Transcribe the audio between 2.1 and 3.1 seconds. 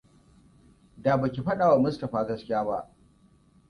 gaskiya ba.